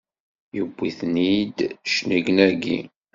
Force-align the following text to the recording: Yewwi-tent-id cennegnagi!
Yewwi-tent-id 0.55 1.57
cennegnagi! 1.93 2.79